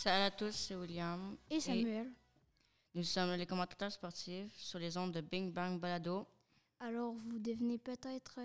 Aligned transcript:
Salut 0.00 0.26
à 0.26 0.30
tous, 0.30 0.52
c'est 0.52 0.76
William. 0.76 1.36
Et 1.50 1.58
Samuel. 1.58 2.12
nous 2.94 3.02
sommes 3.02 3.32
les 3.32 3.46
commentateurs 3.46 3.90
sportifs 3.90 4.54
sur 4.54 4.78
les 4.78 4.96
ondes 4.96 5.10
de 5.10 5.20
Bing 5.20 5.52
Bang 5.52 5.80
Balado. 5.80 6.24
Alors, 6.78 7.14
vous 7.14 7.40
devinez 7.40 7.78
peut-être 7.78 8.38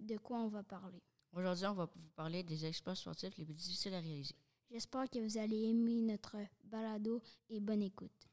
de 0.00 0.16
quoi 0.16 0.38
on 0.38 0.48
va 0.48 0.64
parler. 0.64 1.00
Aujourd'hui, 1.32 1.66
on 1.66 1.74
va 1.74 1.88
vous 1.94 2.08
parler 2.16 2.42
des 2.42 2.66
exploits 2.66 2.96
sportifs 2.96 3.36
les 3.36 3.44
plus 3.44 3.54
difficiles 3.54 3.94
à 3.94 4.00
réaliser. 4.00 4.34
J'espère 4.68 5.08
que 5.08 5.20
vous 5.20 5.38
allez 5.38 5.68
aimer 5.68 6.02
notre 6.02 6.38
balado 6.64 7.22
et 7.50 7.60
bonne 7.60 7.82
écoute. 7.82 8.26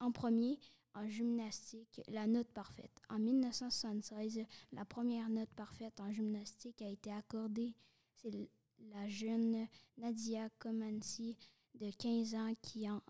En 0.00 0.10
premier, 0.10 0.58
en 0.94 1.08
gymnastique, 1.08 2.00
la 2.08 2.26
note 2.26 2.48
parfaite. 2.48 3.00
En 3.08 3.20
1976, 3.20 4.44
la 4.72 4.84
première 4.84 5.28
note 5.28 5.54
parfaite 5.54 6.00
en 6.00 6.10
gymnastique 6.10 6.82
a 6.82 6.88
été 6.88 7.12
accordée. 7.12 7.72
C'est 8.16 8.32
la 8.80 9.08
jeune 9.08 9.68
Nadia 9.96 10.48
Comaneci 10.58 11.36
de 11.78 11.90
15 11.90 12.34
ans 12.34 12.54
qui, 12.60 12.88
en, 12.90 13.00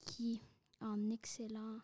qui, 0.00 0.40
en 0.80 1.10
excellant 1.10 1.78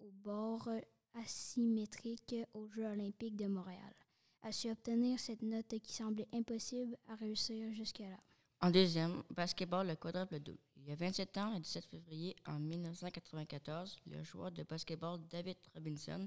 au 0.00 0.10
bord 0.10 0.68
asymétrique 1.14 2.34
aux 2.54 2.68
Jeux 2.68 2.86
olympiques 2.86 3.36
de 3.36 3.46
Montréal, 3.46 3.94
a 4.42 4.52
su 4.52 4.70
obtenir 4.70 5.18
cette 5.18 5.42
note 5.42 5.78
qui 5.82 5.92
semblait 5.92 6.28
impossible 6.32 6.96
à 7.08 7.14
réussir 7.16 7.72
jusque-là. 7.72 8.18
En 8.60 8.70
deuxième, 8.70 9.22
basketball, 9.30 9.86
le 9.86 9.96
quadruple 9.96 10.40
double. 10.40 10.58
Il 10.76 10.88
y 10.88 10.92
a 10.92 10.96
27 10.96 11.38
ans, 11.38 11.54
le 11.54 11.60
17 11.60 11.86
février 11.86 12.34
en 12.46 12.58
1994, 12.58 13.98
le 14.06 14.22
joueur 14.22 14.50
de 14.50 14.64
basketball 14.64 15.20
David 15.30 15.56
Robinson, 15.74 16.26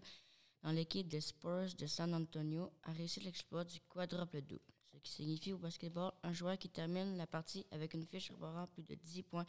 dans 0.61 0.71
l'équipe 0.71 1.07
des 1.07 1.21
Spurs 1.21 1.73
de 1.77 1.85
San 1.87 2.13
Antonio, 2.13 2.71
a 2.83 2.91
réussi 2.91 3.19
l'exploit 3.19 3.65
du 3.65 3.79
quadruple 3.89 4.41
double, 4.41 4.61
qui 5.03 5.11
signifie 5.11 5.53
au 5.53 5.57
basketball 5.57 6.11
un 6.23 6.33
joueur 6.33 6.57
qui 6.57 6.69
termine 6.69 7.17
la 7.17 7.27
partie 7.27 7.65
avec 7.71 7.93
une 7.93 8.05
fiche 8.05 8.31
recevant 8.31 8.67
plus 8.67 8.83
de 8.83 8.95
10 8.95 9.23
points 9.23 9.45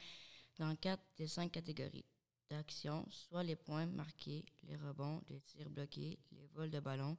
dans 0.58 0.75
4 0.77 1.03
des 1.17 1.27
5 1.27 1.50
catégories 1.50 2.05
d'action, 2.50 3.06
soit 3.11 3.42
les 3.42 3.56
points 3.56 3.86
marqués, 3.86 4.45
les 4.64 4.77
rebonds, 4.77 5.23
les 5.30 5.41
tirs 5.41 5.70
bloqués, 5.70 6.19
les 6.33 6.47
vols 6.48 6.70
de 6.70 6.80
ballon, 6.80 7.17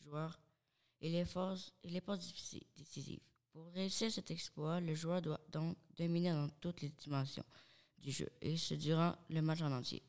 joueurs 0.00 0.40
et 1.00 1.08
les 1.08 1.24
forces 1.24 1.72
et 1.82 1.90
les 1.90 2.00
passes 2.00 2.32
décisives. 2.76 3.20
Pour 3.52 3.66
réussir 3.72 4.10
cet 4.10 4.30
exploit, 4.30 4.80
le 4.80 4.94
joueur 4.94 5.22
doit 5.22 5.40
donc 5.50 5.76
dominer 5.96 6.30
dans 6.30 6.48
toutes 6.60 6.82
les 6.82 6.90
dimensions 6.90 7.44
du 7.98 8.10
jeu, 8.10 8.28
et 8.40 8.56
ce 8.56 8.74
durant 8.74 9.14
le 9.30 9.40
match 9.40 9.62
en 9.62 9.72
entier. 9.72 10.02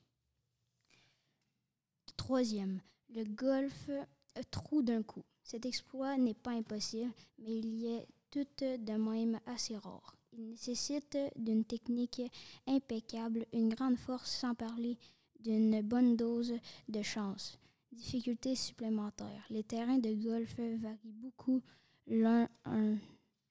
Troisième, 2.17 2.81
le 3.09 3.23
golf 3.23 3.89
euh, 4.37 4.41
trou 4.51 4.81
d'un 4.81 5.03
coup. 5.03 5.23
Cet 5.43 5.65
exploit 5.65 6.17
n'est 6.17 6.33
pas 6.33 6.51
impossible, 6.51 7.11
mais 7.39 7.57
il 7.57 7.75
y 7.75 7.87
est 7.87 8.07
tout 8.31 8.45
de 8.59 8.93
même 8.93 9.39
assez 9.45 9.77
rare. 9.77 10.15
Il 10.33 10.49
nécessite 10.49 11.17
d'une 11.35 11.63
technique 11.63 12.21
impeccable, 12.67 13.45
une 13.53 13.69
grande 13.69 13.97
force 13.97 14.29
sans 14.31 14.53
parler 14.53 14.97
d'une 15.39 15.81
bonne 15.81 16.15
dose 16.15 16.53
de 16.89 17.01
chance. 17.01 17.57
Difficultés 17.91 18.55
supplémentaires. 18.55 19.45
Les 19.49 19.63
terrains 19.63 19.97
de 19.97 20.13
golf 20.13 20.59
varient 20.59 21.13
beaucoup 21.13 21.61
l'un 22.07 22.47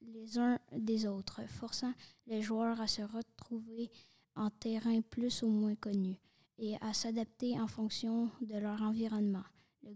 les 0.01 0.37
uns 0.37 0.59
des 0.71 1.05
autres, 1.05 1.41
forçant 1.47 1.93
les 2.27 2.41
joueurs 2.41 2.79
à 2.81 2.87
se 2.87 3.01
retrouver 3.01 3.91
en 4.35 4.49
terrain 4.49 5.01
plus 5.01 5.43
ou 5.43 5.47
moins 5.47 5.75
connu 5.75 6.15
et 6.57 6.75
à 6.81 6.93
s'adapter 6.93 7.59
en 7.59 7.67
fonction 7.67 8.29
de 8.41 8.57
leur 8.57 8.81
environnement. 8.81 9.43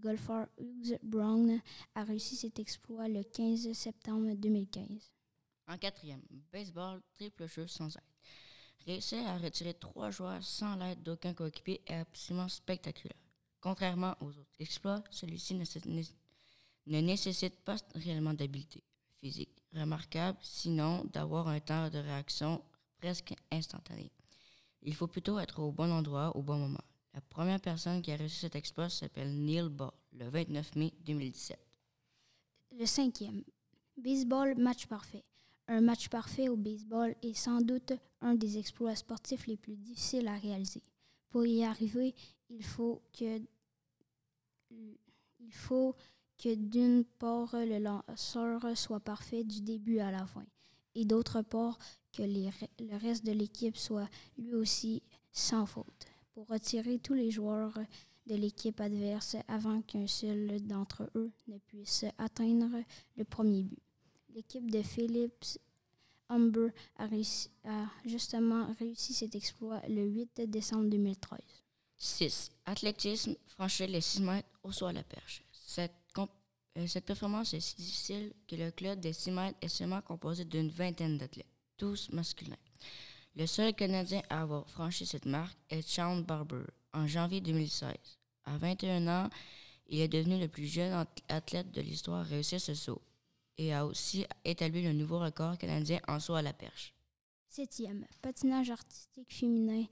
Golfeur 0.01 0.47
Hughes 0.57 0.97
Brown 1.03 1.61
a 1.93 2.03
réussi 2.03 2.35
cet 2.35 2.57
exploit 2.57 3.07
le 3.07 3.23
15 3.23 3.71
septembre 3.73 4.33
2015. 4.35 5.11
En 5.67 5.77
quatrième, 5.77 6.23
baseball, 6.51 7.01
triple 7.15 7.47
jeu 7.47 7.67
sans 7.67 7.95
aide. 7.95 8.01
Réussir 8.87 9.19
à 9.27 9.37
retirer 9.37 9.75
trois 9.75 10.09
joueurs 10.09 10.43
sans 10.43 10.75
l'aide 10.75 11.03
d'aucun 11.03 11.35
coéquipier 11.35 11.81
est 11.85 11.97
absolument 11.97 12.49
spectaculaire. 12.49 13.19
Contrairement 13.59 14.15
aux 14.21 14.29
autres 14.29 14.59
exploits, 14.59 15.03
celui-ci 15.11 15.53
ne 15.53 16.99
nécessite 16.99 17.59
pas 17.63 17.77
réellement 17.93 18.33
d'habileté 18.33 18.83
physique 19.19 19.61
remarquable, 19.71 20.39
sinon 20.41 21.05
d'avoir 21.13 21.47
un 21.47 21.59
temps 21.59 21.89
de 21.89 21.99
réaction 21.99 22.63
presque 22.99 23.35
instantané. 23.51 24.11
Il 24.81 24.95
faut 24.95 25.07
plutôt 25.07 25.37
être 25.37 25.59
au 25.59 25.71
bon 25.71 25.91
endroit 25.91 26.35
au 26.35 26.41
bon 26.41 26.57
moment. 26.57 26.83
La 27.13 27.21
première 27.21 27.59
personne 27.59 28.01
qui 28.01 28.11
a 28.11 28.15
réussi 28.15 28.39
cet 28.39 28.55
exploit 28.55 28.89
s'appelle 28.89 29.33
Neil 29.35 29.69
Ball, 29.69 29.91
le 30.13 30.29
29 30.29 30.75
mai 30.75 30.93
2017. 31.05 31.59
Le 32.79 32.85
cinquième, 32.85 33.43
baseball 33.97 34.55
match 34.57 34.87
parfait. 34.87 35.25
Un 35.67 35.81
match 35.81 36.07
parfait 36.07 36.47
au 36.47 36.55
baseball 36.55 37.15
est 37.21 37.33
sans 37.33 37.61
doute 37.61 37.93
un 38.21 38.35
des 38.35 38.57
exploits 38.57 38.95
sportifs 38.95 39.47
les 39.47 39.57
plus 39.57 39.75
difficiles 39.75 40.27
à 40.27 40.37
réaliser. 40.37 40.81
Pour 41.29 41.45
y 41.45 41.63
arriver, 41.63 42.15
il 42.49 42.63
faut 42.63 43.01
que 43.17 43.41
il 44.69 45.53
faut 45.53 45.93
que 46.37 46.55
d'une 46.55 47.03
part 47.03 47.53
le 47.53 47.79
lanceur 47.79 48.77
soit 48.77 49.01
parfait 49.01 49.43
du 49.43 49.61
début 49.61 49.99
à 49.99 50.11
la 50.11 50.25
fin 50.25 50.45
et 50.95 51.03
d'autre 51.03 51.41
part 51.41 51.77
que 52.13 52.23
le 52.23 52.97
reste 52.97 53.25
de 53.25 53.31
l'équipe 53.31 53.75
soit 53.75 54.09
lui 54.37 54.53
aussi 54.53 55.03
sans 55.31 55.65
faute 55.65 56.05
pour 56.33 56.47
retirer 56.47 56.99
tous 56.99 57.13
les 57.13 57.31
joueurs 57.31 57.77
de 58.27 58.35
l'équipe 58.35 58.79
adverse 58.79 59.35
avant 59.47 59.81
qu'un 59.81 60.07
seul 60.07 60.61
d'entre 60.61 61.09
eux 61.15 61.31
ne 61.47 61.57
puisse 61.57 62.05
atteindre 62.17 62.83
le 63.17 63.23
premier 63.23 63.63
but. 63.63 63.79
L'équipe 64.33 64.69
de 64.69 64.81
Phillips 64.81 65.59
Humber 66.29 66.69
a, 66.97 67.07
justement 68.05 68.73
réussi 68.79 69.13
cet 69.13 69.35
exploit 69.35 69.81
le 69.89 70.05
8 70.05 70.41
décembre 70.49 70.89
2013. 70.89 71.39
6. 71.97 72.51
Athlétisme, 72.65 73.35
franchir 73.47 73.87
les 73.87 74.01
6 74.01 74.21
mètres 74.21 74.49
au 74.63 74.71
saut 74.71 74.85
à 74.85 74.93
la 74.93 75.03
perche. 75.03 75.43
Euh, 76.77 76.87
cette 76.87 77.05
performance 77.05 77.53
est 77.53 77.59
si 77.59 77.75
difficile 77.75 78.33
que 78.47 78.55
le 78.55 78.71
club 78.71 78.99
des 78.99 79.11
6 79.11 79.31
mètres 79.31 79.57
est 79.61 79.67
seulement 79.67 80.01
composé 80.01 80.45
d'une 80.45 80.69
vingtaine 80.69 81.17
d'athlètes, 81.17 81.45
tous 81.75 82.09
masculins. 82.11 82.55
Le 83.35 83.45
seul 83.45 83.73
Canadien 83.73 84.21
à 84.29 84.41
avoir 84.41 84.69
franchi 84.69 85.05
cette 85.05 85.25
marque 85.25 85.57
est 85.69 85.81
Sean 85.81 86.17
Barber 86.17 86.65
en 86.93 87.07
janvier 87.07 87.39
2016. 87.39 87.93
À 88.43 88.57
21 88.57 89.07
ans, 89.07 89.29
il 89.87 90.01
est 90.01 90.09
devenu 90.09 90.37
le 90.37 90.49
plus 90.49 90.65
jeune 90.65 91.05
athlète 91.29 91.71
de 91.71 91.81
l'histoire 91.81 92.21
à 92.21 92.23
réussir 92.23 92.59
ce 92.59 92.73
saut 92.73 93.01
et 93.57 93.73
a 93.73 93.85
aussi 93.85 94.25
établi 94.43 94.83
le 94.83 94.91
nouveau 94.91 95.19
record 95.19 95.57
canadien 95.57 95.99
en 96.07 96.19
saut 96.19 96.33
à 96.33 96.41
la 96.41 96.51
perche. 96.51 96.93
Septième, 97.47 98.05
patinage 98.21 98.69
artistique 98.69 99.33
féminin, 99.33 99.85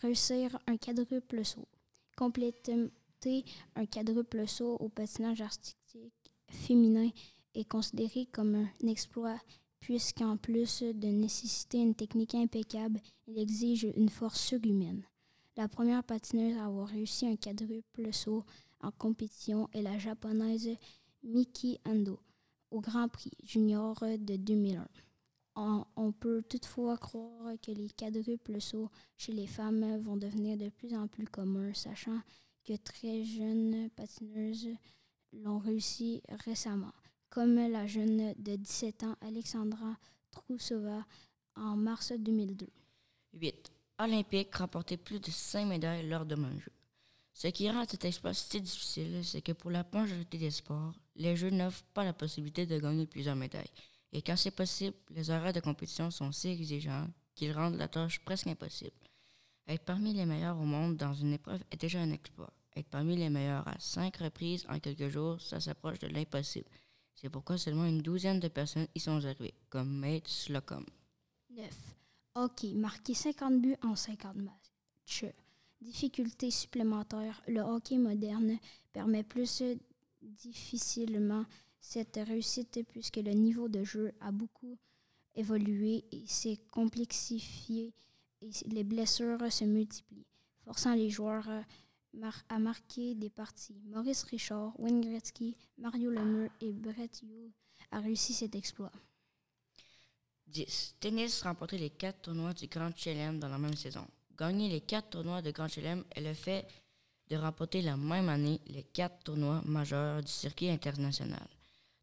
réussir 0.00 0.56
un 0.66 0.76
quadruple 0.76 1.44
saut. 1.44 1.68
Compléter 2.16 2.90
un 3.74 3.86
quadruple 3.86 4.46
saut 4.46 4.76
au 4.78 4.88
patinage 4.88 5.40
artistique 5.40 6.32
féminin 6.48 7.10
est 7.54 7.68
considéré 7.68 8.26
comme 8.26 8.54
un 8.54 8.86
exploit 8.86 9.40
puisqu'en 9.84 10.38
plus 10.38 10.82
de 10.82 11.08
nécessiter 11.08 11.76
une 11.76 11.94
technique 11.94 12.34
impeccable, 12.34 13.00
il 13.26 13.38
exige 13.38 13.86
une 13.96 14.08
force 14.08 14.40
surhumaine. 14.40 15.02
La 15.58 15.68
première 15.68 16.02
patineuse 16.02 16.56
à 16.56 16.64
avoir 16.64 16.88
réussi 16.88 17.26
un 17.26 17.36
quadruple 17.36 18.10
saut 18.10 18.44
en 18.80 18.90
compétition 18.92 19.68
est 19.74 19.82
la 19.82 19.98
japonaise 19.98 20.70
Miki 21.22 21.78
Ando 21.84 22.18
au 22.70 22.80
Grand 22.80 23.08
Prix 23.08 23.32
junior 23.42 24.00
de 24.00 24.36
2001. 24.36 24.88
On, 25.56 25.84
on, 25.96 26.12
peut 26.12 26.42
toutefois 26.48 26.96
croire 26.96 27.52
que 27.60 27.70
les 27.70 27.90
quadruples 27.90 28.62
sauts 28.62 28.90
chez 29.18 29.32
les 29.32 29.46
femmes 29.46 29.98
vont 29.98 30.16
devenir 30.16 30.56
de 30.56 30.70
plus 30.70 30.96
en 30.96 31.08
plus 31.08 31.26
communs, 31.26 31.74
sachant 31.74 32.20
que 32.64 32.74
très 32.74 33.22
jeunes 33.22 33.90
patineuses 33.90 34.70
l'ont 35.34 35.58
réussi 35.58 36.22
récemment 36.46 36.94
comme 37.34 37.56
la 37.56 37.84
jeune 37.88 38.32
de 38.38 38.54
17 38.54 39.02
ans 39.02 39.16
Alexandra 39.20 39.96
Trousova 40.30 41.04
en 41.56 41.74
mars 41.74 42.12
2002. 42.16 42.68
8. 43.32 43.72
Olympique 43.98 44.54
remporté 44.54 44.96
plus 44.96 45.18
de 45.18 45.32
5 45.32 45.66
médailles 45.66 46.08
lors 46.08 46.24
de 46.24 46.36
mon 46.36 46.56
jeu. 46.60 46.70
Ce 47.32 47.48
qui 47.48 47.68
rend 47.68 47.84
cet 47.88 48.04
exploit 48.04 48.34
si 48.34 48.60
difficile, 48.60 49.24
c'est 49.24 49.42
que 49.42 49.50
pour 49.50 49.72
la 49.72 49.84
majorité 49.92 50.38
des 50.38 50.52
sports, 50.52 50.94
les 51.16 51.34
jeux 51.34 51.50
n'offrent 51.50 51.82
pas 51.92 52.04
la 52.04 52.12
possibilité 52.12 52.66
de 52.66 52.78
gagner 52.78 53.06
plusieurs 53.06 53.34
médailles. 53.34 53.72
Et 54.12 54.22
quand 54.22 54.36
c'est 54.36 54.52
possible, 54.52 54.96
les 55.10 55.28
horaires 55.30 55.52
de 55.52 55.58
compétition 55.58 56.12
sont 56.12 56.30
si 56.30 56.50
exigeants 56.50 57.08
qu'ils 57.34 57.52
rendent 57.52 57.78
la 57.78 57.88
tâche 57.88 58.20
presque 58.20 58.46
impossible. 58.46 58.92
Être 59.66 59.84
parmi 59.84 60.12
les 60.14 60.24
meilleurs 60.24 60.56
au 60.60 60.64
monde 60.64 60.96
dans 60.96 61.14
une 61.14 61.32
épreuve 61.32 61.64
est 61.72 61.80
déjà 61.80 61.98
un 61.98 62.12
exploit. 62.12 62.52
Être 62.76 62.88
parmi 62.90 63.16
les 63.16 63.28
meilleurs 63.28 63.66
à 63.66 63.74
cinq 63.80 64.18
reprises 64.18 64.64
en 64.68 64.78
quelques 64.78 65.08
jours, 65.08 65.40
ça 65.40 65.58
s'approche 65.58 65.98
de 65.98 66.06
l'impossible. 66.06 66.68
C'est 67.14 67.28
pourquoi 67.28 67.58
seulement 67.58 67.86
une 67.86 68.02
douzaine 68.02 68.40
de 68.40 68.48
personnes 68.48 68.88
y 68.94 69.00
sont 69.00 69.24
arrivées, 69.24 69.54
comme 69.68 69.98
Mate 69.98 70.28
Slocum. 70.28 70.84
9. 71.50 71.68
Hockey, 72.34 72.74
marqué 72.74 73.14
50 73.14 73.60
buts 73.60 73.76
en 73.82 73.94
50 73.94 74.36
matchs. 74.36 75.24
Difficulté 75.80 76.50
supplémentaire, 76.50 77.42
le 77.46 77.60
hockey 77.60 77.98
moderne 77.98 78.58
permet 78.92 79.22
plus 79.22 79.62
difficilement 80.22 81.44
cette 81.78 82.16
réussite 82.16 82.80
puisque 82.88 83.18
le 83.18 83.32
niveau 83.32 83.68
de 83.68 83.84
jeu 83.84 84.12
a 84.20 84.32
beaucoup 84.32 84.78
évolué 85.34 86.04
et 86.10 86.26
s'est 86.26 86.58
complexifié 86.70 87.92
et 88.40 88.50
les 88.66 88.84
blessures 88.84 89.52
se 89.52 89.64
multiplient, 89.64 90.26
forçant 90.64 90.94
les 90.94 91.10
joueurs 91.10 91.48
à 92.48 92.58
marquer 92.58 93.14
des 93.14 93.30
parties. 93.30 93.80
Maurice 93.86 94.22
Richard, 94.24 94.72
Wayne 94.78 95.00
Gretzky, 95.00 95.56
Mario 95.78 96.10
Lemieux 96.10 96.50
et 96.60 96.72
Brett 96.72 97.22
Hughes 97.22 97.52
a 97.90 98.00
réussi 98.00 98.32
cet 98.32 98.54
exploit. 98.54 98.92
10. 100.46 100.96
Tennis 101.00 101.42
remporter 101.42 101.78
les 101.78 101.90
quatre 101.90 102.22
tournois 102.22 102.52
du 102.52 102.66
Grand 102.66 102.96
Chelem 102.96 103.38
dans 103.38 103.48
la 103.48 103.58
même 103.58 103.76
saison. 103.76 104.06
Gagner 104.38 104.68
les 104.68 104.80
quatre 104.80 105.10
tournois 105.10 105.42
de 105.42 105.50
Grand 105.50 105.68
Chelem 105.68 106.04
est 106.14 106.20
le 106.20 106.34
fait 106.34 106.66
de 107.28 107.36
remporter 107.36 107.82
la 107.82 107.96
même 107.96 108.28
année 108.28 108.60
les 108.66 108.84
quatre 108.84 109.24
tournois 109.24 109.62
majeurs 109.64 110.22
du 110.22 110.30
circuit 110.30 110.70
international. 110.70 111.46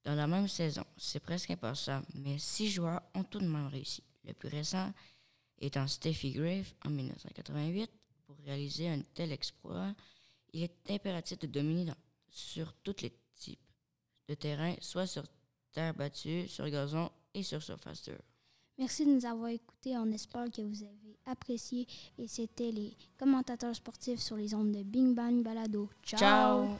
Dans 0.04 0.16
la 0.16 0.28
même 0.28 0.48
saison, 0.48 0.84
c'est 0.98 1.20
presque 1.20 1.52
impossible, 1.52 2.04
mais 2.16 2.38
six 2.40 2.70
joueurs 2.70 3.02
ont 3.14 3.24
tout 3.24 3.40
de 3.40 3.48
même 3.48 3.68
réussi. 3.68 4.04
Le 4.24 4.34
plus 4.34 4.50
récent 4.50 4.92
étant 5.60 5.88
Steffi 5.88 6.32
Grave 6.32 6.74
en 6.86 6.90
1988. 6.90 7.90
Pour 8.42 8.48
réaliser 8.48 8.90
un 8.90 9.02
tel 9.14 9.32
exploit, 9.32 9.94
il 10.52 10.64
est 10.64 10.90
impératif 10.90 11.38
de 11.40 11.48
dominer 11.48 11.92
sur 12.28 12.74
tous 12.82 12.96
les 13.04 13.14
types 13.36 13.60
de 14.28 14.34
terrain, 14.34 14.74
soit 14.82 15.06
sur 15.06 15.24
terre 15.72 15.94
battue, 15.94 16.48
sur 16.48 16.68
gazon 16.70 17.12
et 17.36 17.44
sur 17.44 17.62
surface 17.62 18.04
dure. 18.04 18.22
Merci 18.80 19.06
de 19.06 19.12
nous 19.12 19.26
avoir 19.26 19.50
écoutés. 19.50 19.96
On 19.96 20.12
espère 20.12 20.50
que 20.50 20.64
vous 20.64 20.84
avez 20.84 21.20
apprécié. 21.28 21.88
Et 22.18 22.28
c'était 22.28 22.72
les 22.72 22.98
commentateurs 23.20 23.76
sportifs 23.76 24.20
sur 24.20 24.38
les 24.38 24.56
ondes 24.56 24.72
de 24.72 24.82
Bing 24.82 25.14
Bang 25.14 25.44
Balado. 25.44 25.90
Ciao. 26.04 26.80